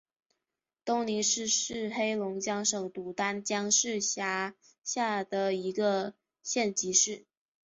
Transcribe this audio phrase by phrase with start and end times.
[0.83, 7.27] 东宁市是黑龙江省牡丹江市下辖的一个县级市。